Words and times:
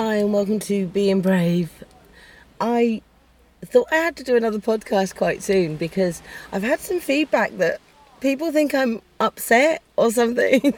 Hi, 0.00 0.14
and 0.14 0.32
welcome 0.32 0.60
to 0.60 0.86
Being 0.86 1.22
Brave. 1.22 1.82
I 2.60 3.02
thought 3.64 3.88
I 3.90 3.96
had 3.96 4.14
to 4.18 4.22
do 4.22 4.36
another 4.36 4.60
podcast 4.60 5.16
quite 5.16 5.42
soon 5.42 5.74
because 5.74 6.22
I've 6.52 6.62
had 6.62 6.78
some 6.78 7.00
feedback 7.00 7.50
that 7.58 7.80
people 8.20 8.52
think 8.52 8.76
I'm 8.76 9.02
upset 9.18 9.82
or 9.96 10.12
something. 10.12 10.72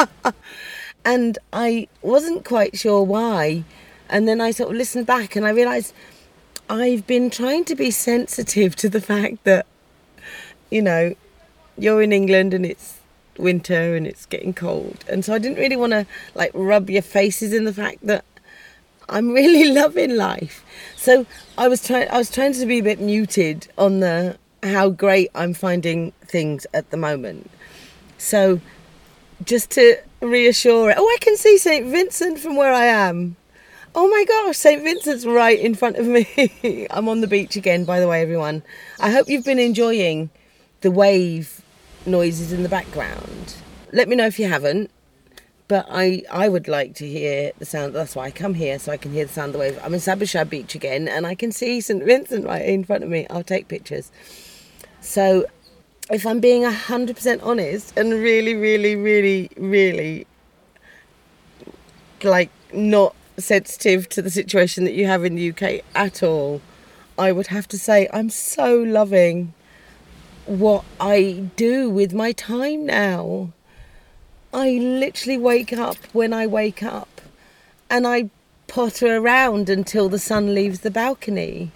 and 1.06 1.38
I 1.54 1.88
wasn't 2.02 2.44
quite 2.44 2.76
sure 2.76 3.02
why. 3.02 3.64
And 4.10 4.28
then 4.28 4.38
I 4.38 4.50
sort 4.50 4.72
of 4.72 4.76
listened 4.76 5.06
back 5.06 5.34
and 5.34 5.46
I 5.46 5.50
realised 5.52 5.94
I've 6.68 7.06
been 7.06 7.30
trying 7.30 7.64
to 7.64 7.74
be 7.74 7.90
sensitive 7.90 8.76
to 8.76 8.90
the 8.90 9.00
fact 9.00 9.44
that, 9.44 9.64
you 10.70 10.82
know, 10.82 11.14
you're 11.78 12.02
in 12.02 12.12
England 12.12 12.52
and 12.52 12.66
it's 12.66 12.99
winter 13.40 13.96
and 13.96 14.06
it's 14.06 14.26
getting 14.26 14.52
cold. 14.52 15.04
And 15.08 15.24
so 15.24 15.34
I 15.34 15.38
didn't 15.38 15.58
really 15.58 15.76
want 15.76 15.92
to 15.92 16.06
like 16.34 16.50
rub 16.54 16.90
your 16.90 17.02
faces 17.02 17.52
in 17.52 17.64
the 17.64 17.72
fact 17.72 18.06
that 18.06 18.24
I'm 19.08 19.30
really 19.32 19.72
loving 19.72 20.16
life. 20.16 20.64
So 20.96 21.26
I 21.58 21.68
was 21.68 21.86
trying 21.86 22.08
I 22.10 22.18
was 22.18 22.30
trying 22.30 22.52
to 22.54 22.66
be 22.66 22.78
a 22.78 22.82
bit 22.82 23.00
muted 23.00 23.68
on 23.76 24.00
the 24.00 24.38
how 24.62 24.90
great 24.90 25.30
I'm 25.34 25.54
finding 25.54 26.12
things 26.22 26.66
at 26.74 26.90
the 26.90 26.96
moment. 26.96 27.50
So 28.18 28.60
just 29.44 29.70
to 29.72 29.96
reassure 30.20 30.90
it, 30.90 30.96
oh 30.98 31.06
I 31.06 31.16
can 31.20 31.36
see 31.36 31.56
St. 31.58 31.86
Vincent 31.86 32.38
from 32.38 32.56
where 32.56 32.72
I 32.72 32.84
am. 32.84 33.36
Oh 33.92 34.08
my 34.08 34.24
gosh, 34.24 34.56
St. 34.56 34.84
Vincent's 34.84 35.26
right 35.26 35.58
in 35.58 35.74
front 35.74 35.96
of 35.96 36.06
me. 36.06 36.86
I'm 36.90 37.08
on 37.08 37.22
the 37.22 37.26
beach 37.26 37.56
again, 37.56 37.84
by 37.84 37.98
the 37.98 38.06
way, 38.06 38.22
everyone. 38.22 38.62
I 39.00 39.10
hope 39.10 39.28
you've 39.28 39.44
been 39.44 39.58
enjoying 39.58 40.30
the 40.82 40.92
wave 40.92 41.60
noises 42.06 42.52
in 42.52 42.62
the 42.62 42.68
background. 42.68 43.56
Let 43.92 44.08
me 44.08 44.16
know 44.16 44.26
if 44.26 44.38
you 44.38 44.48
haven't. 44.48 44.90
But 45.68 45.86
I, 45.88 46.24
I 46.32 46.48
would 46.48 46.66
like 46.66 46.96
to 46.96 47.06
hear 47.06 47.52
the 47.60 47.64
sound. 47.64 47.94
That's 47.94 48.16
why 48.16 48.24
I 48.24 48.30
come 48.32 48.54
here, 48.54 48.76
so 48.80 48.90
I 48.90 48.96
can 48.96 49.12
hear 49.12 49.24
the 49.24 49.32
sound 49.32 49.50
of 49.50 49.52
the 49.52 49.58
wave. 49.60 49.78
I'm 49.84 49.94
in 49.94 50.00
Sabushad 50.00 50.50
Beach 50.50 50.74
again, 50.74 51.06
and 51.06 51.28
I 51.28 51.36
can 51.36 51.52
see 51.52 51.80
St. 51.80 52.02
Vincent 52.02 52.44
right 52.44 52.64
in 52.64 52.82
front 52.82 53.04
of 53.04 53.08
me. 53.08 53.24
I'll 53.30 53.44
take 53.44 53.68
pictures. 53.68 54.10
So, 55.00 55.46
if 56.10 56.26
I'm 56.26 56.40
being 56.40 56.64
100% 56.64 57.40
honest 57.44 57.96
and 57.96 58.12
really, 58.14 58.54
really, 58.54 58.96
really, 58.96 59.48
really 59.56 60.26
like 62.24 62.50
not 62.72 63.14
sensitive 63.38 64.08
to 64.08 64.22
the 64.22 64.30
situation 64.30 64.84
that 64.84 64.94
you 64.94 65.06
have 65.06 65.24
in 65.24 65.36
the 65.36 65.50
UK 65.50 65.84
at 65.94 66.22
all, 66.22 66.60
I 67.16 67.30
would 67.30 67.46
have 67.46 67.68
to 67.68 67.78
say 67.78 68.08
I'm 68.12 68.30
so 68.30 68.74
loving 68.76 69.54
what 70.46 70.84
I 70.98 71.50
do 71.56 71.88
with 71.90 72.12
my 72.12 72.32
time 72.32 72.86
now. 72.86 73.52
I 74.52 74.70
literally 74.72 75.38
wake 75.38 75.72
up 75.72 75.96
when 76.12 76.32
I 76.32 76.46
wake 76.46 76.82
up 76.82 77.20
and 77.88 78.06
I 78.06 78.30
potter 78.66 79.16
around 79.16 79.68
until 79.68 80.08
the 80.08 80.18
sun 80.18 80.54
leaves 80.54 80.80
the 80.80 80.90
balcony. 80.90 81.70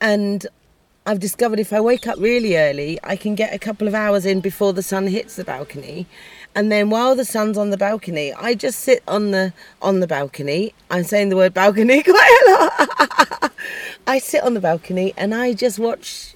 And 0.00 0.46
I've 1.06 1.20
discovered 1.20 1.58
if 1.58 1.72
I 1.72 1.80
wake 1.80 2.06
up 2.06 2.18
really 2.18 2.56
early, 2.56 2.98
I 3.02 3.16
can 3.16 3.34
get 3.34 3.54
a 3.54 3.58
couple 3.58 3.88
of 3.88 3.94
hours 3.94 4.26
in 4.26 4.40
before 4.40 4.72
the 4.72 4.82
sun 4.82 5.06
hits 5.06 5.36
the 5.36 5.44
balcony. 5.44 6.06
And 6.54 6.70
then 6.70 6.90
while 6.90 7.14
the 7.14 7.24
sun's 7.24 7.56
on 7.56 7.70
the 7.70 7.76
balcony, 7.76 8.32
I 8.34 8.54
just 8.54 8.80
sit 8.80 9.02
on 9.08 9.30
the 9.30 9.52
on 9.80 10.00
the 10.00 10.06
balcony. 10.06 10.74
I'm 10.90 11.04
saying 11.04 11.28
the 11.28 11.36
word 11.36 11.54
balcony 11.54 12.02
quite 12.04 12.42
a 12.46 12.50
lot. 12.52 13.52
I 14.06 14.18
sit 14.18 14.42
on 14.42 14.54
the 14.54 14.60
balcony 14.60 15.14
and 15.16 15.34
I 15.34 15.52
just 15.52 15.78
watch 15.78 16.34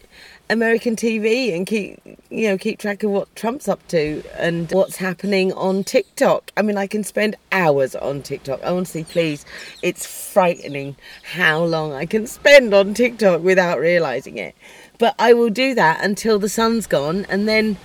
American 0.51 0.95
TV 0.95 1.55
and 1.55 1.67
keep 1.67 2.01
you 2.29 2.49
know 2.49 2.59
keep 2.59 2.79
track 2.79 3.03
of 3.03 3.11
what 3.11 3.35
Trump's 3.35 3.67
up 3.67 3.87
to 3.89 4.23
and 4.37 4.71
what's 4.73 4.97
happening 4.97 5.53
on 5.55 5.85
TikTok. 5.85 6.51
I 6.57 6.63
mean, 6.63 6.77
I 6.77 6.87
can 6.87 7.03
spend 7.03 7.37
hours 7.51 7.95
on 7.95 8.23
TikTok. 8.23 8.61
Honestly, 8.63 9.05
please, 9.05 9.47
it's 9.83 10.05
frightening 10.07 10.97
how 11.23 11.65
long 11.65 11.93
I 11.93 12.05
can 12.05 12.27
spend 12.27 12.75
on 12.75 12.93
TikTok 12.95 13.43
without 13.43 13.81
realizing 13.81 14.37
it. 14.37 14.55
But 14.99 15.15
I 15.19 15.33
will 15.33 15.51
do 15.51 15.75
that 15.75 16.05
until 16.05 16.39
the 16.39 16.49
sun's 16.49 16.87
gone, 16.87 17.25
and 17.29 17.49
then 17.49 17.79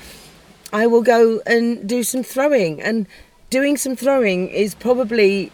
I 0.74 0.86
will 0.86 1.02
go 1.02 1.42
and 1.46 1.88
do 1.88 2.04
some 2.04 2.24
throwing. 2.24 2.82
And 2.82 3.08
doing 3.50 3.78
some 3.78 3.96
throwing 3.96 4.50
is 4.50 4.76
probably 4.76 5.52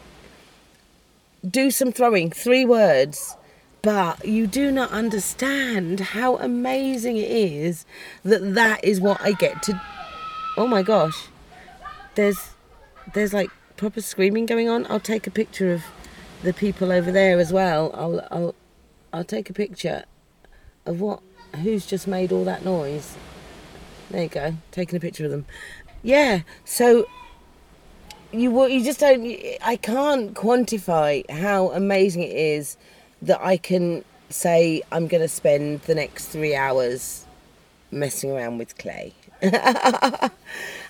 do 1.48 1.70
some 1.70 1.92
throwing. 1.92 2.32
Three 2.32 2.66
words 2.66 3.38
but 3.86 4.26
you 4.26 4.48
do 4.48 4.72
not 4.72 4.90
understand 4.90 6.00
how 6.00 6.38
amazing 6.38 7.18
it 7.18 7.30
is 7.30 7.86
that 8.24 8.56
that 8.56 8.84
is 8.84 9.00
what 9.00 9.22
I 9.22 9.34
get 9.34 9.62
to. 9.62 9.80
Oh 10.58 10.66
my 10.66 10.82
gosh, 10.82 11.28
there's 12.16 12.56
there's 13.14 13.32
like 13.32 13.52
proper 13.78 14.02
screaming 14.02 14.48
going 14.48 14.68
on. 14.68 14.88
I'll 14.90 15.00
take 15.00 15.28
a 15.28 15.32
picture 15.32 15.72
of 15.72 15.84
the 16.42 16.52
people 16.52 16.92
over 16.92 17.12
there 17.12 17.38
as 17.38 17.54
well. 17.54 17.92
I'll 17.94 18.28
I'll 18.32 18.56
I'll 19.14 19.24
take 19.24 19.52
a 19.52 19.54
picture 19.54 20.06
of 20.88 21.00
what 21.00 21.22
who's 21.58 21.86
just 21.86 22.08
made 22.08 22.32
all 22.32 22.44
that 22.44 22.66
noise. 22.66 23.16
There 24.10 24.24
you 24.24 24.30
go, 24.30 24.56
taking 24.72 24.98
a 24.98 25.00
picture 25.00 25.26
of 25.26 25.32
them. 25.32 25.46
Yeah, 26.02 26.40
so 26.64 27.06
you 28.32 28.66
you 28.66 28.84
just 28.84 29.00
don't. 29.00 29.24
I 29.62 29.76
can't 29.76 30.34
quantify 30.34 31.30
how 31.30 31.70
amazing 31.70 32.24
it 32.24 32.36
is 32.36 32.78
that 33.26 33.42
I 33.42 33.58
can 33.58 34.04
say 34.30 34.82
I'm 34.92 35.08
going 35.08 35.22
to 35.22 35.28
spend 35.28 35.82
the 35.82 35.96
next 35.96 36.28
three 36.28 36.56
hours 36.56 37.26
messing 37.92 38.32
around 38.32 38.58
with 38.58 38.78
clay. 38.78 39.14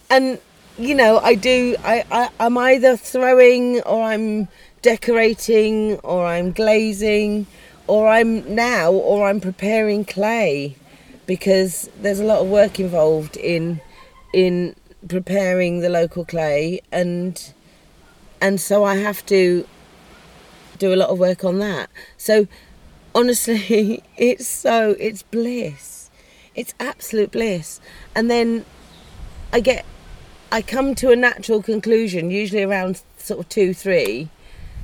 and, 0.10 0.40
you 0.78 0.96
know, 0.96 1.20
I 1.20 1.36
do, 1.36 1.76
I, 1.84 2.06
I, 2.12 2.30
I'm 2.40 2.58
either 2.58 2.98
throwing 2.98 3.82
or 3.82 4.04
I'm 4.04 4.48
decorating 4.82 6.00
or 6.00 6.26
I'm 6.26 6.52
glazing 6.52 7.48
or 7.88 8.08
I'm 8.08 8.54
now 8.54 8.92
or 8.92 9.28
I'm 9.28 9.40
preparing 9.40 10.06
clay 10.06 10.76
because 11.26 11.90
there's 12.02 12.20
a 12.20 12.24
lot 12.24 12.42
of 12.42 12.48
work 12.48 12.80
involved 12.80 13.38
in 13.38 13.82
in 14.34 14.76
preparing 15.08 15.80
the 15.80 15.90
local 15.90 16.26
clay 16.26 16.82
and 16.92 17.54
and 18.42 18.60
so 18.60 18.84
I 18.84 18.98
have 18.98 19.26
to 19.28 19.68
do 20.78 20.94
a 20.94 20.96
lot 20.96 21.10
of 21.10 21.20
work 21.20 21.44
on 21.44 21.60
that. 21.60 21.90
So 22.18 22.48
honestly, 23.14 24.04
it's 24.18 24.48
so 24.48 24.96
it's 25.00 25.24
bliss. 25.24 26.10
It's 26.54 26.74
absolute 26.80 27.32
bliss. 27.32 27.80
And 28.14 28.30
then 28.30 28.66
I 29.52 29.60
get 29.60 29.86
I 30.52 30.62
come 30.62 30.96
to 30.96 31.12
a 31.12 31.16
natural 31.16 31.62
conclusion, 31.62 32.32
usually 32.32 32.64
around 32.64 33.02
sort 33.18 33.40
of 33.40 33.50
two, 33.50 33.74
three, 33.74 34.30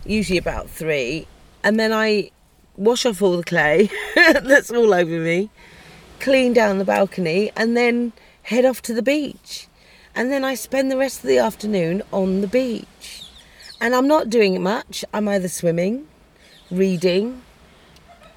usually 0.06 0.38
about 0.38 0.69
three, 0.69 1.28
and 1.63 1.79
then 1.79 1.94
I 1.94 2.31
wash 2.78 3.06
off 3.06 3.22
all 3.22 3.38
the 3.38 3.44
clay 3.44 3.90
that's 4.16 4.72
all 4.72 4.94
over 4.94 5.19
me, 5.19 5.50
clean 6.19 6.53
down 6.53 6.78
the 6.78 6.85
balcony, 6.85 7.52
and 7.56 7.78
then 7.78 8.12
head 8.44 8.66
off 8.66 8.81
to 8.84 8.94
the 8.94 9.02
beach. 9.02 9.68
And 10.16 10.31
then 10.31 10.44
I 10.44 10.56
spend 10.56 10.91
the 10.91 10.97
rest 10.97 11.19
of 11.19 11.28
the 11.28 11.38
afternoon 11.38 12.03
on 12.12 12.41
the 12.41 12.47
beach. 12.47 13.23
And 13.81 13.96
I'm 13.96 14.08
not 14.08 14.30
doing 14.30 14.62
much. 14.62 15.03
I'm 15.12 15.28
either 15.28 15.47
swimming, 15.47 16.08
reading, 16.69 17.42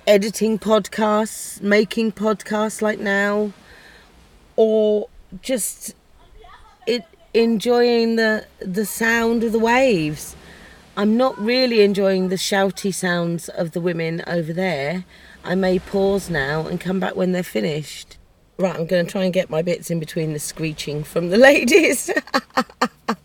editing 0.06 0.59
podcasts, 0.59 1.60
making 1.60 2.12
podcasts 2.12 2.81
like 2.81 2.99
now, 2.99 3.53
or 4.56 5.10
just 5.43 5.94
it 6.87 7.04
enjoying 7.34 8.16
the 8.16 8.47
the 8.59 8.86
sound 8.86 9.45
of 9.45 9.53
the 9.53 9.59
waves. 9.59 10.34
I'm 10.97 11.19
not 11.19 11.39
really 11.39 11.83
enjoying 11.83 12.28
the 12.30 12.36
shouty 12.36 12.95
sounds 12.95 13.51
of 13.51 13.72
the 13.72 13.83
women 13.83 14.22
over 14.27 14.54
there. 14.54 15.04
I 15.45 15.57
may 15.57 15.78
pause 15.78 16.30
now 16.30 16.66
and 16.66 16.80
come 16.80 17.01
back 17.01 17.16
when 17.16 17.33
they're 17.33 17.42
finished. 17.42 18.16
Right, 18.57 18.74
I'm 18.74 18.86
going 18.86 19.04
to 19.04 19.13
try 19.13 19.24
and 19.24 19.34
get 19.34 19.51
my 19.51 19.60
bits 19.60 19.91
in 19.91 19.98
between 20.01 20.33
the 20.33 20.39
screeching 20.39 21.04
from 21.04 21.28
the 21.28 21.36
ladies. 21.51 22.10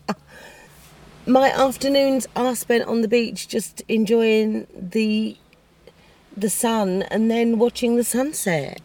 my 1.30 1.48
afternoons 1.50 2.26
are 2.34 2.56
spent 2.56 2.88
on 2.88 3.02
the 3.02 3.08
beach 3.08 3.46
just 3.46 3.82
enjoying 3.88 4.66
the 4.74 5.36
the 6.36 6.50
sun 6.50 7.02
and 7.02 7.30
then 7.30 7.58
watching 7.58 7.96
the 7.96 8.04
sunset. 8.04 8.80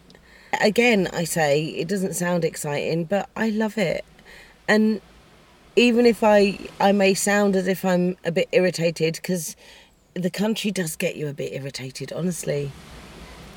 Again, 0.60 1.08
I 1.12 1.24
say 1.24 1.64
it 1.66 1.88
doesn't 1.88 2.14
sound 2.14 2.44
exciting, 2.44 3.04
but 3.04 3.28
I 3.34 3.50
love 3.50 3.76
it. 3.78 4.04
And 4.68 5.00
even 5.74 6.06
if 6.06 6.22
I 6.22 6.58
I 6.78 6.92
may 6.92 7.14
sound 7.14 7.56
as 7.56 7.66
if 7.66 7.84
I'm 7.84 8.16
a 8.24 8.30
bit 8.30 8.48
irritated 8.52 9.14
because 9.14 9.56
the 10.14 10.30
country 10.30 10.70
does 10.70 10.94
get 10.94 11.16
you 11.16 11.26
a 11.26 11.34
bit 11.34 11.52
irritated, 11.52 12.12
honestly. 12.12 12.70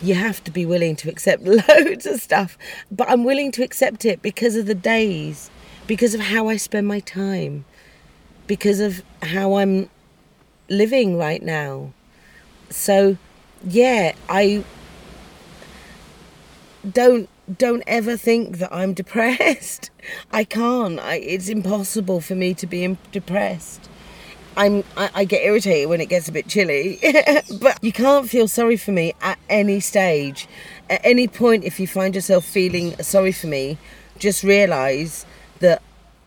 You 0.01 0.15
have 0.15 0.43
to 0.45 0.51
be 0.51 0.65
willing 0.65 0.95
to 0.97 1.09
accept 1.09 1.43
loads 1.69 2.07
of 2.07 2.21
stuff, 2.21 2.57
but 2.89 3.07
I'm 3.07 3.23
willing 3.23 3.51
to 3.51 3.63
accept 3.63 4.03
it 4.03 4.23
because 4.23 4.55
of 4.55 4.65
the 4.65 4.73
days, 4.73 5.51
because 5.85 6.15
of 6.15 6.21
how 6.21 6.47
I 6.47 6.57
spend 6.57 6.87
my 6.87 7.01
time 7.01 7.65
because 8.49 8.79
of 8.79 9.03
how 9.21 9.53
I'm 9.57 9.87
living 10.69 11.17
right 11.17 11.43
now. 11.43 11.93
So, 12.71 13.15
yeah, 13.63 14.13
I 14.27 14.63
don't 16.91 17.29
don't 17.57 17.83
ever 17.85 18.17
think 18.17 18.57
that 18.57 18.73
I'm 18.73 18.93
depressed. 19.03 19.91
I 20.33 20.43
can't. 20.43 20.99
I, 20.99 21.15
it's 21.15 21.47
impossible 21.47 22.21
for 22.21 22.35
me 22.35 22.53
to 22.55 22.65
be 22.65 22.97
depressed. 23.11 23.87
I'm 24.57 24.83
I, 24.97 25.11
I 25.13 25.25
get 25.25 25.43
irritated 25.43 25.87
when 25.87 26.01
it 26.01 26.09
gets 26.09 26.27
a 26.27 26.31
bit 26.31 26.47
chilly, 26.47 26.99
but 27.61 27.81
you 27.83 27.93
can't 27.93 28.27
feel 28.27 28.47
sorry 28.47 28.77
for 28.77 28.91
me 28.91 29.13
at 29.21 29.37
any 29.47 29.79
stage. 29.79 30.47
At 30.89 31.01
any 31.03 31.27
point, 31.27 31.65
if 31.65 31.79
you 31.79 31.85
find 31.85 32.15
yourself 32.15 32.45
feeling 32.45 32.97
sorry 33.03 33.31
for 33.31 33.45
me, 33.45 33.77
just 34.17 34.43
realise 34.43 35.27
that 35.59 35.83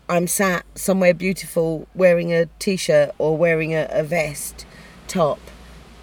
I'm 0.09 0.27
sat 0.27 0.65
somewhere 0.75 1.13
beautiful 1.13 1.87
wearing 1.95 2.33
a 2.33 2.47
t-shirt 2.59 3.11
or 3.17 3.37
wearing 3.37 3.73
a, 3.73 3.87
a 3.89 4.03
vest 4.03 4.65
top, 5.07 5.39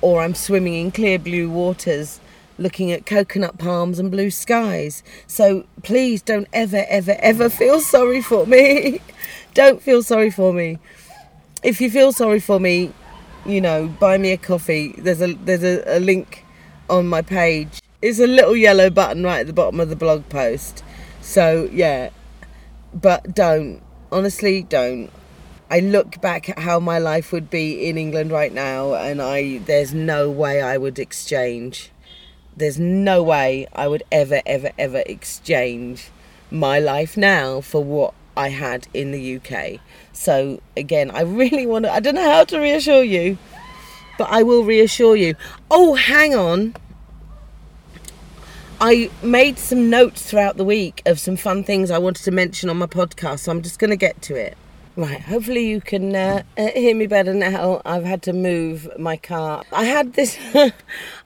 or 0.00 0.22
I'm 0.22 0.34
swimming 0.34 0.74
in 0.74 0.90
clear 0.90 1.18
blue 1.18 1.50
waters 1.50 2.20
looking 2.60 2.92
at 2.92 3.06
coconut 3.06 3.58
palms 3.58 3.98
and 3.98 4.10
blue 4.10 4.30
skies. 4.30 5.02
So 5.26 5.66
please 5.82 6.22
don't 6.22 6.46
ever, 6.52 6.84
ever, 6.88 7.16
ever 7.18 7.48
feel 7.48 7.80
sorry 7.80 8.20
for 8.20 8.46
me. 8.46 9.00
don't 9.54 9.82
feel 9.82 10.02
sorry 10.02 10.30
for 10.30 10.52
me. 10.52 10.78
If 11.62 11.80
you 11.80 11.90
feel 11.90 12.12
sorry 12.12 12.40
for 12.40 12.60
me, 12.60 12.92
you 13.46 13.60
know, 13.60 13.88
buy 13.88 14.18
me 14.18 14.32
a 14.32 14.36
coffee. 14.36 14.94
There's 14.98 15.20
a 15.20 15.34
there's 15.34 15.64
a, 15.64 15.82
a 15.86 15.98
link 15.98 16.44
on 16.88 17.08
my 17.08 17.22
page. 17.22 17.80
It's 18.02 18.18
a 18.18 18.26
little 18.26 18.56
yellow 18.56 18.90
button 18.90 19.24
right 19.24 19.40
at 19.40 19.46
the 19.46 19.52
bottom 19.52 19.80
of 19.80 19.88
the 19.88 19.96
blog 19.96 20.28
post. 20.28 20.84
So 21.20 21.68
yeah, 21.72 22.10
but 22.94 23.34
don't. 23.34 23.82
Honestly, 24.12 24.62
don't. 24.62 25.10
I 25.70 25.80
look 25.80 26.20
back 26.20 26.48
at 26.48 26.58
how 26.58 26.80
my 26.80 26.98
life 26.98 27.32
would 27.32 27.48
be 27.48 27.88
in 27.88 27.96
England 27.96 28.32
right 28.32 28.52
now, 28.52 28.94
and 28.94 29.22
I 29.22 29.58
there's 29.58 29.94
no 29.94 30.28
way 30.30 30.60
I 30.60 30.76
would 30.76 30.98
exchange 30.98 31.92
there's 32.56 32.78
no 32.78 33.22
way 33.22 33.66
I 33.72 33.88
would 33.88 34.02
ever, 34.12 34.42
ever, 34.46 34.70
ever 34.78 35.02
exchange 35.06 36.10
my 36.50 36.78
life 36.78 37.16
now 37.16 37.60
for 37.60 37.82
what 37.82 38.14
I 38.36 38.48
had 38.48 38.86
in 38.92 39.12
the 39.12 39.36
UK. 39.36 39.80
So, 40.12 40.60
again, 40.76 41.10
I 41.10 41.22
really 41.22 41.66
want 41.66 41.86
to, 41.86 41.92
I 41.92 42.00
don't 42.00 42.14
know 42.14 42.30
how 42.30 42.44
to 42.44 42.58
reassure 42.58 43.02
you, 43.02 43.38
but 44.18 44.28
I 44.30 44.42
will 44.42 44.64
reassure 44.64 45.16
you. 45.16 45.34
Oh, 45.70 45.94
hang 45.94 46.34
on. 46.34 46.74
I 48.82 49.10
made 49.22 49.58
some 49.58 49.90
notes 49.90 50.22
throughout 50.22 50.56
the 50.56 50.64
week 50.64 51.02
of 51.04 51.20
some 51.20 51.36
fun 51.36 51.64
things 51.64 51.90
I 51.90 51.98
wanted 51.98 52.24
to 52.24 52.30
mention 52.30 52.70
on 52.70 52.78
my 52.78 52.86
podcast, 52.86 53.40
so 53.40 53.52
I'm 53.52 53.60
just 53.60 53.78
going 53.78 53.90
to 53.90 53.96
get 53.96 54.22
to 54.22 54.36
it. 54.36 54.56
Right, 54.96 55.20
hopefully 55.20 55.68
you 55.68 55.82
can 55.82 56.16
uh, 56.16 56.42
uh, 56.56 56.68
hear 56.68 56.96
me 56.96 57.06
better 57.06 57.34
now. 57.34 57.82
I've 57.84 58.04
had 58.04 58.22
to 58.22 58.32
move 58.32 58.88
my 58.98 59.18
car. 59.18 59.64
I 59.70 59.84
had 59.84 60.14
this 60.14 60.38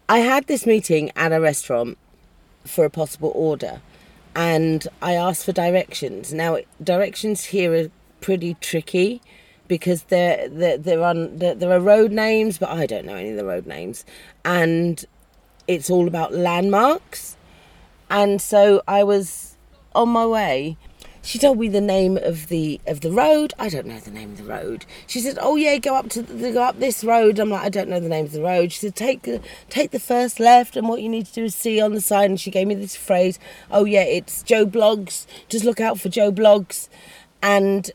I 0.08 0.18
had 0.18 0.48
this 0.48 0.66
meeting 0.66 1.12
at 1.14 1.32
a 1.32 1.40
restaurant 1.40 1.96
for 2.64 2.84
a 2.84 2.90
possible 2.90 3.30
order 3.34 3.80
and 4.34 4.86
I 5.00 5.14
asked 5.14 5.44
for 5.44 5.52
directions. 5.52 6.32
Now, 6.32 6.58
directions 6.82 7.44
here 7.44 7.72
are 7.74 7.90
pretty 8.20 8.54
tricky 8.60 9.22
because 9.68 10.02
they're, 10.04 10.48
they're 10.48 11.02
on, 11.02 11.38
they're, 11.38 11.54
there 11.54 11.72
are 11.72 11.80
road 11.80 12.10
names, 12.10 12.58
but 12.58 12.70
I 12.70 12.86
don't 12.86 13.06
know 13.06 13.14
any 13.14 13.30
of 13.30 13.36
the 13.36 13.44
road 13.44 13.66
names. 13.66 14.04
And 14.44 15.04
it's 15.68 15.88
all 15.88 16.08
about 16.08 16.34
landmarks. 16.34 17.36
And 18.14 18.40
so 18.40 18.82
I 18.86 19.02
was 19.02 19.56
on 19.94 20.08
my 20.08 20.24
way 20.24 20.76
she 21.24 21.38
told 21.38 21.58
me 21.58 21.68
the 21.68 21.80
name 21.80 22.18
of 22.18 22.48
the 22.48 22.78
of 22.86 23.00
the 23.00 23.10
road. 23.10 23.54
I 23.58 23.70
don't 23.70 23.86
know 23.86 23.98
the 23.98 24.10
name 24.10 24.32
of 24.32 24.36
the 24.36 24.44
road. 24.44 24.84
She 25.06 25.20
said, 25.20 25.38
"Oh 25.40 25.56
yeah, 25.56 25.78
go 25.78 25.94
up 25.94 26.10
to 26.10 26.22
the, 26.22 26.52
go 26.52 26.62
up 26.62 26.78
this 26.78 27.02
road." 27.02 27.38
I'm 27.38 27.48
like, 27.48 27.62
"I 27.62 27.70
don't 27.70 27.88
know 27.88 27.98
the 27.98 28.10
name 28.10 28.26
of 28.26 28.32
the 28.32 28.42
road." 28.42 28.72
She 28.72 28.80
said, 28.80 28.94
"Take 28.94 29.26
take 29.70 29.90
the 29.90 29.98
first 29.98 30.38
left, 30.38 30.76
and 30.76 30.86
what 30.86 31.00
you 31.00 31.08
need 31.08 31.24
to 31.24 31.32
do 31.32 31.44
is 31.44 31.54
see 31.54 31.80
on 31.80 31.94
the 31.94 32.02
side." 32.02 32.28
And 32.28 32.38
she 32.38 32.50
gave 32.50 32.66
me 32.66 32.74
this 32.74 32.94
phrase, 32.94 33.38
"Oh 33.70 33.86
yeah, 33.86 34.02
it's 34.02 34.42
Joe 34.42 34.66
Bloggs. 34.66 35.24
Just 35.48 35.64
look 35.64 35.80
out 35.80 35.98
for 35.98 36.10
Joe 36.10 36.30
Bloggs." 36.30 36.90
And 37.42 37.90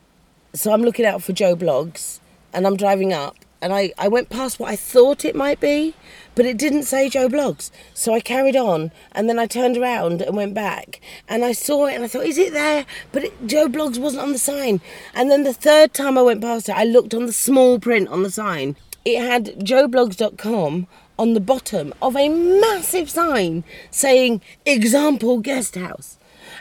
so 0.55 0.73
I'm 0.73 0.81
looking 0.81 1.05
out 1.05 1.21
for 1.21 1.31
Joe 1.31 1.55
Bloggs, 1.55 2.19
and 2.51 2.65
I'm 2.65 2.77
driving 2.77 3.13
up, 3.13 3.35
and 3.61 3.73
I 3.73 3.93
I 3.97 4.07
went 4.07 4.29
past 4.29 4.59
what 4.59 4.71
I 4.71 4.75
thought 4.75 5.25
it 5.25 5.35
might 5.35 5.59
be, 5.59 5.95
but 6.35 6.45
it 6.45 6.57
didn't 6.57 6.83
say 6.83 7.09
Joe 7.09 7.27
Bloggs. 7.27 7.71
So 7.93 8.13
I 8.13 8.19
carried 8.19 8.55
on 8.55 8.91
and 9.11 9.27
then 9.27 9.39
I 9.39 9.45
turned 9.45 9.77
around 9.77 10.21
and 10.21 10.35
went 10.35 10.53
back 10.53 11.01
and 11.27 11.43
I 11.43 11.51
saw 11.51 11.85
it 11.87 11.95
and 11.95 12.03
I 12.03 12.07
thought, 12.07 12.25
is 12.25 12.37
it 12.37 12.53
there? 12.53 12.85
But 13.11 13.25
it, 13.25 13.47
Joe 13.47 13.67
Bloggs 13.67 13.99
wasn't 13.99 14.23
on 14.23 14.31
the 14.31 14.37
sign. 14.37 14.81
And 15.13 15.29
then 15.29 15.43
the 15.43 15.53
third 15.53 15.93
time 15.93 16.17
I 16.17 16.21
went 16.21 16.41
past 16.41 16.69
it, 16.69 16.77
I 16.77 16.83
looked 16.83 17.13
on 17.13 17.25
the 17.25 17.33
small 17.33 17.79
print 17.79 18.07
on 18.09 18.23
the 18.23 18.31
sign. 18.31 18.75
It 19.05 19.21
had 19.21 19.59
joebloggs.com 19.59 20.87
on 21.17 21.33
the 21.33 21.39
bottom 21.41 21.93
of 22.01 22.15
a 22.15 22.29
massive 22.29 23.09
sign 23.09 23.63
saying 23.91 24.41
example 24.65 25.39
guest 25.39 25.75
house. 25.75 26.17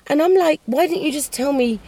And 0.07 0.23
I'm 0.23 0.35
like, 0.35 0.61
why 0.67 0.87
didn't 0.87 1.03
you 1.03 1.13
just 1.13 1.33
tell 1.33 1.53
me 1.53 1.81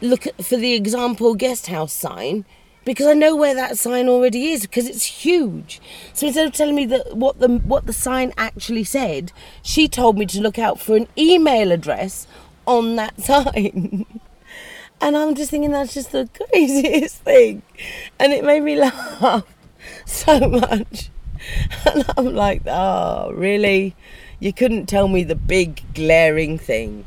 look 0.00 0.26
for 0.42 0.56
the 0.56 0.72
example 0.72 1.34
guest 1.34 1.66
house 1.66 1.92
sign? 1.92 2.44
Because 2.84 3.06
I 3.06 3.14
know 3.14 3.36
where 3.36 3.54
that 3.54 3.78
sign 3.78 4.08
already 4.08 4.50
is 4.50 4.62
because 4.62 4.88
it's 4.88 5.04
huge. 5.04 5.80
So 6.12 6.26
instead 6.26 6.46
of 6.46 6.52
telling 6.52 6.74
me 6.74 6.86
that 6.86 7.16
what 7.16 7.38
the 7.38 7.48
what 7.48 7.86
the 7.86 7.92
sign 7.92 8.32
actually 8.36 8.84
said, 8.84 9.32
she 9.62 9.88
told 9.88 10.18
me 10.18 10.26
to 10.26 10.40
look 10.40 10.58
out 10.58 10.80
for 10.80 10.96
an 10.96 11.08
email 11.16 11.72
address 11.72 12.26
on 12.66 12.96
that 12.96 13.20
sign. 13.20 14.06
and 15.00 15.16
I'm 15.16 15.34
just 15.34 15.50
thinking 15.50 15.70
that's 15.70 15.94
just 15.94 16.12
the 16.12 16.28
craziest 16.52 17.22
thing. 17.22 17.62
And 18.18 18.32
it 18.32 18.44
made 18.44 18.62
me 18.62 18.76
laugh 18.80 19.44
so 20.04 20.40
much. 20.40 21.10
And 21.86 22.04
I'm 22.16 22.34
like, 22.34 22.62
oh, 22.66 23.32
really? 23.32 23.96
You 24.38 24.52
couldn't 24.52 24.86
tell 24.86 25.08
me 25.08 25.24
the 25.24 25.34
big 25.34 25.82
glaring 25.94 26.58
thing. 26.58 27.04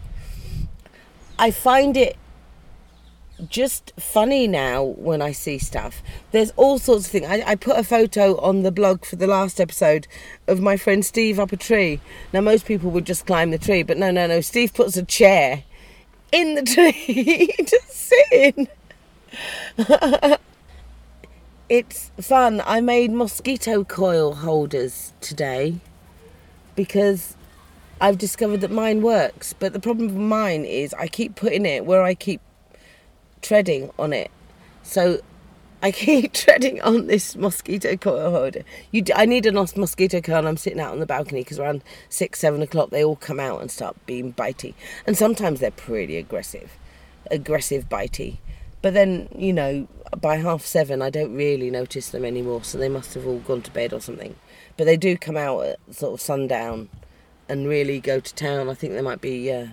I 1.38 1.52
find 1.52 1.98
it 1.98 2.18
just 3.50 3.92
funny 4.00 4.48
now 4.48 4.84
when 4.84 5.22
I 5.22 5.32
see 5.32 5.58
stuff. 5.58 6.02
There's 6.32 6.52
all 6.56 6.80
sorts 6.80 7.06
of 7.06 7.12
things. 7.12 7.28
I, 7.28 7.44
I, 7.46 7.56
put 7.56 7.78
a 7.78 7.84
photo 7.84 8.40
on 8.40 8.64
the 8.64 8.72
blog 8.72 9.06
for 9.06 9.16
the 9.18 9.28
last 9.28 9.60
episode 9.60 10.08
of 10.48 10.62
my 10.62 10.78
friend 10.78 11.06
Steve 11.06 11.40
up 11.40 11.52
a 11.52 11.58
tree. 11.58 12.00
Now, 12.32 12.42
most 12.42 12.66
people 12.66 12.92
would 12.92 13.06
just 13.06 13.26
climb 13.26 13.52
the 13.52 13.58
tree, 13.58 13.84
but 13.84 13.98
no, 13.98 14.12
no, 14.12 14.28
no. 14.28 14.42
Steve 14.42 14.74
puts 14.74 14.96
a 14.98 15.04
chair 15.04 15.64
in 16.32 16.56
the 16.56 16.62
tree 16.64 17.54
to 17.58 17.80
sit 17.88 18.26
in. 18.32 18.68
it's 21.70 22.12
fun. 22.22 22.62
I 22.66 22.82
made 22.82 23.12
mosquito 23.12 23.84
coil 23.84 24.36
holders 24.36 25.14
today 25.20 25.76
because 26.76 27.36
I've 28.00 28.18
discovered 28.18 28.62
that 28.62 28.72
mine 28.72 29.02
works. 29.02 29.54
But 29.54 29.74
the 29.74 29.80
problem 29.80 30.08
with 30.08 30.18
mine 30.18 30.64
is 30.66 30.94
I 30.94 31.08
keep 31.08 31.36
putting 31.36 31.66
it 31.66 31.86
where 31.86 32.02
I 32.02 32.14
keep 32.14 32.42
treading 33.46 33.92
on 34.00 34.12
it. 34.12 34.32
So 34.82 35.22
I 35.82 35.92
keep 35.92 36.34
treading 36.34 36.82
on 36.82 37.08
this 37.08 37.36
mosquito 37.36 37.96
coil 37.96 38.32
holder. 38.32 38.64
You, 38.92 39.04
I 39.16 39.26
need 39.26 39.46
a 39.46 39.52
mosquito 39.52 40.20
coil. 40.20 40.48
I'm 40.48 40.58
sitting 40.58 40.80
out 40.80 40.92
on 40.92 41.00
the 41.00 41.06
balcony 41.06 41.42
because 41.42 41.60
around 41.60 41.84
six, 42.10 42.40
seven 42.40 42.62
o'clock 42.64 42.90
they 42.90 43.04
all 43.04 43.16
come 43.16 43.40
out 43.40 43.62
and 43.62 43.70
start 43.70 43.96
being 44.06 44.34
bitey, 44.34 44.74
and 45.06 45.16
sometimes 45.16 45.60
they're 45.60 45.72
pretty 45.72 46.18
aggressive, 46.18 46.72
aggressive 47.30 47.88
bitey. 47.88 48.38
But 48.82 48.94
then 48.96 49.30
you 49.38 49.54
know, 49.54 49.88
by 50.20 50.38
half 50.38 50.62
seven, 50.62 51.02
I 51.04 51.12
don't 51.12 51.36
really 51.36 51.70
notice 51.70 52.10
them 52.10 52.26
anymore, 52.26 52.64
so 52.64 52.78
they 52.80 52.90
must 52.90 53.14
have 53.14 53.28
all 53.28 53.40
gone 53.40 53.62
to 53.62 53.72
bed 53.72 53.94
or 53.94 54.02
something. 54.02 54.36
But 54.78 54.86
they 54.86 54.98
do 54.98 55.18
come 55.18 55.38
out 55.38 55.62
at 55.66 55.80
sort 55.92 56.14
of 56.16 56.22
sundown 56.22 56.90
and 57.48 57.68
really 57.68 58.00
go 58.00 58.20
to 58.20 58.34
town. 58.34 58.70
I 58.70 58.74
think 58.74 58.94
they 58.94 59.02
might 59.02 59.22
be. 59.22 59.52
Uh, 59.52 59.68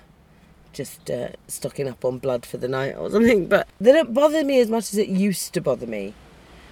just 0.72 1.10
uh, 1.10 1.28
stocking 1.48 1.88
up 1.88 2.04
on 2.04 2.18
blood 2.18 2.44
for 2.46 2.56
the 2.56 2.68
night 2.68 2.94
or 2.96 3.10
something. 3.10 3.46
But 3.46 3.68
they 3.80 3.92
don't 3.92 4.14
bother 4.14 4.44
me 4.44 4.60
as 4.60 4.70
much 4.70 4.92
as 4.92 4.98
it 4.98 5.08
used 5.08 5.52
to 5.54 5.60
bother 5.60 5.86
me. 5.86 6.14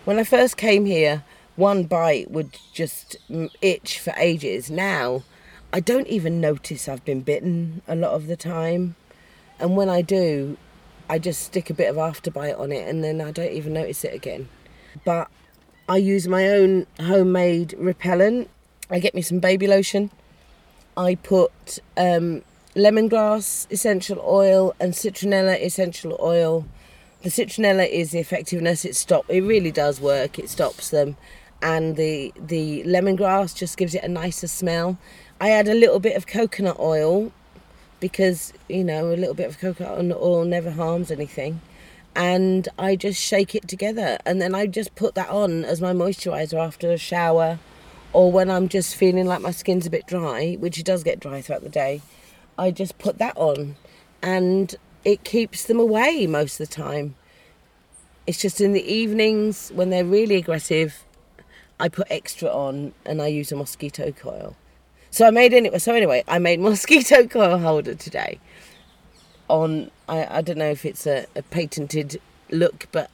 When 0.05 0.19
I 0.19 0.25
first 0.25 0.57
came 0.57 0.87
here, 0.87 1.25
one 1.57 1.85
bite 1.85 2.31
would 2.31 2.57
just 2.73 3.17
itch 3.61 4.01
for 4.01 4.15
ages. 4.17 4.71
Now, 4.71 5.23
I 5.73 5.81
don't 5.81 6.07
even 6.09 6.41
notice 6.41 6.89
I've 6.89 7.05
been 7.05 7.21
bitten 7.21 7.83
a 7.87 7.95
lot 7.95 8.13
of 8.13 8.27
the 8.27 8.37
time. 8.37 8.97
And 9.59 9.77
when 9.77 9.89
I 9.89 10.03
do, 10.03 10.57
I 11.09 11.19
just 11.19 11.43
stick 11.43 11.71
a 11.71 11.75
bit 11.75 11.91
of 11.91 11.97
afterbite 11.97 12.59
on 12.59 12.73
it 12.73 12.89
and 12.89 13.05
then 13.05 13.21
I 13.21 13.31
don't 13.31 13.53
even 13.53 13.75
notice 13.75 14.05
it 14.05 14.15
again. 14.15 14.49
But 15.05 15.29
I 15.89 15.97
use 15.97 16.27
my 16.27 16.49
own 16.49 16.87
homemade 16.99 17.75
repellent. 17.77 18.49
I 18.89 19.01
get 19.01 19.15
me 19.15 19.23
some 19.23 19.39
baby 19.39 19.67
lotion. 19.67 20.11
I 20.97 21.17
put 21.17 21.79
um, 21.97 22.43
lemongrass 22.75 23.71
essential 23.71 24.21
oil 24.25 24.75
and 24.79 24.93
citronella 24.93 25.61
essential 25.61 26.17
oil. 26.21 26.65
The 27.23 27.29
citronella 27.29 27.89
is 27.89 28.13
the 28.13 28.19
effectiveness. 28.19 28.85
It 28.85 28.97
stop. 28.97 29.25
It 29.29 29.43
really 29.43 29.71
does 29.71 30.01
work. 30.01 30.39
It 30.39 30.49
stops 30.49 30.91
them, 30.91 31.17
and 31.61 31.97
the 31.97 32.33
the 32.37 32.83
lemongrass 32.85 33.55
just 33.55 33.77
gives 33.77 33.95
it 33.95 34.05
a 34.05 34.09
nicer 34.09 34.47
smell. 34.47 34.99
I 35.41 35.51
add 35.51 35.69
a 35.69 35.75
little 35.75 36.01
bit 36.01 36.17
of 36.17 36.27
coconut 36.27 36.79
oil 36.79 37.33
because 37.99 38.53
you 38.69 38.85
know 38.85 39.13
a 39.13 39.17
little 39.17 39.35
bit 39.35 39.49
of 39.49 39.59
coconut 39.59 40.19
oil 40.21 40.45
never 40.45 40.71
harms 40.71 41.11
anything. 41.11 41.61
And 42.17 42.69
I 42.77 42.97
just 42.97 43.21
shake 43.21 43.55
it 43.55 43.69
together, 43.69 44.19
and 44.27 44.41
then 44.41 44.55
I 44.55 44.67
just 44.67 44.95
put 44.97 45.15
that 45.15 45.29
on 45.29 45.65
as 45.65 45.81
my 45.81 45.93
moisturizer 45.93 46.59
after 46.59 46.91
a 46.91 46.99
shower, 46.99 47.59
or 48.13 48.33
when 48.33 48.51
I'm 48.51 48.69
just 48.69 48.97
feeling 48.97 49.27
like 49.27 49.41
my 49.41 49.53
skin's 49.53 49.87
a 49.87 49.91
bit 49.91 50.07
dry, 50.07 50.57
which 50.59 50.79
it 50.79 50.85
does 50.85 51.05
get 51.05 51.21
dry 51.21 51.41
throughout 51.41 51.63
the 51.63 51.69
day 51.69 52.01
I 52.61 52.71
just 52.71 52.99
put 52.99 53.17
that 53.17 53.35
on 53.39 53.77
and 54.23 54.77
it 55.03 55.25
keeps 55.25 55.65
them 55.65 55.81
away 55.81 56.27
most 56.27 56.61
of 56.61 56.69
the 56.69 56.75
time. 56.75 57.15
It's 58.27 58.39
just 58.39 58.61
in 58.61 58.75
the 58.75 58.85
evenings 58.85 59.73
when 59.75 59.89
they're 59.89 60.05
really 60.05 60.37
aggressive, 60.37 61.03
I 61.81 61.89
put 61.89 62.07
extra 62.11 62.51
on 62.51 62.93
and 63.07 63.23
I 63.23 63.29
use 63.29 63.51
a 63.51 63.57
mosquito 63.57 64.13
coil. 64.13 64.57
So 65.11 65.27
I 65.27 65.31
made 65.31 65.55
anyway. 65.55 65.79
So 65.79 65.95
anyway, 65.95 66.23
I 66.29 66.39
made 66.39 66.61
mosquito 66.71 67.27
coil 67.27 67.57
holder 67.57 67.95
today. 67.95 68.39
On 69.49 69.91
I, 70.07 70.39
I 70.39 70.43
don't 70.43 70.59
know 70.59 70.71
if 70.71 70.85
it's 70.85 71.07
a, 71.07 71.25
a 71.35 71.43
patented 71.43 72.21
look, 72.51 72.89
but 72.93 73.11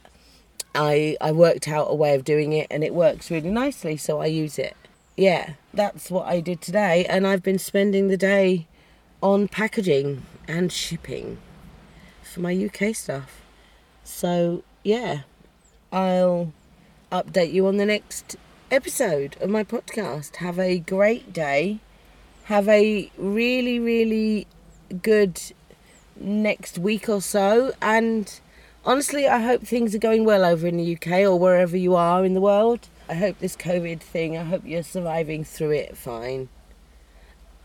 I 0.75 1.15
I 1.21 1.31
worked 1.31 1.69
out 1.69 1.87
a 1.89 1.95
way 1.95 2.15
of 2.15 2.25
doing 2.25 2.51
it 2.51 2.67
and 2.69 2.83
it 2.83 2.93
works 2.93 3.31
really 3.31 3.49
nicely. 3.49 3.95
So 3.95 4.19
I 4.19 4.25
use 4.25 4.59
it. 4.59 4.75
Yeah, 5.15 5.53
that's 5.73 6.11
what 6.11 6.27
I 6.27 6.41
did 6.41 6.61
today, 6.61 7.05
and 7.05 7.25
I've 7.25 7.41
been 7.41 7.57
spending 7.57 8.09
the 8.09 8.17
day 8.17 8.67
on 9.33 9.47
packaging 9.47 10.23
and 10.47 10.71
shipping 10.71 11.37
for 12.23 12.41
my 12.41 12.53
UK 12.55 12.95
stuff. 12.95 13.41
So 14.03 14.63
yeah, 14.83 15.21
I'll 15.91 16.53
update 17.11 17.53
you 17.53 17.67
on 17.67 17.77
the 17.77 17.85
next 17.85 18.35
episode 18.71 19.37
of 19.41 19.49
my 19.49 19.63
podcast. 19.63 20.37
Have 20.37 20.59
a 20.59 20.79
great 20.79 21.33
day 21.33 21.79
have 22.47 22.69
a 22.69 23.11
really, 23.17 23.77
really 23.77 24.47
good 25.01 25.41
next 26.15 26.77
week 26.77 27.09
or 27.09 27.21
so. 27.21 27.73
And 27.81 28.39
honestly, 28.85 29.27
I 29.27 29.39
hope 29.39 29.63
things 29.63 29.93
are 29.93 29.99
going 29.99 30.23
well 30.23 30.45
over 30.45 30.65
in 30.65 30.77
the 30.77 30.95
UK 30.95 31.27
or 31.29 31.37
wherever 31.37 31.75
you 31.75 31.95
are 31.95 32.23
in 32.23 32.35
the 32.35 32.39
world. 32.39 32.87
I 33.09 33.15
hope 33.15 33.39
this 33.39 33.57
COVID 33.57 33.99
thing, 33.99 34.37
I 34.37 34.45
hope 34.45 34.61
you're 34.65 34.83
surviving 34.83 35.43
through 35.43 35.71
it 35.71 35.97
fine. 35.97 36.47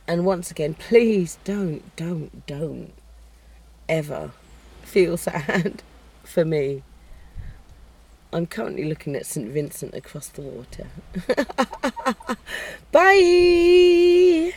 And 0.07 0.25
once 0.25 0.51
again, 0.51 0.75
please 0.75 1.39
don't, 1.45 1.95
don't, 1.97 2.47
don't 2.47 2.93
ever 3.89 4.33
feel 4.83 5.17
sad 5.29 5.83
for 6.25 6.45
me. 6.45 6.83
I'm 8.33 8.47
currently 8.47 8.85
looking 8.85 9.15
at 9.15 9.27
St. 9.27 9.49
Vincent 9.49 9.95
across 9.95 10.29
the 10.29 10.41
water. 10.41 10.87
Bye! 12.93 14.53